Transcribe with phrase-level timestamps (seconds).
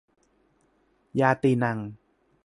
[1.19, 1.77] ญาตีนัง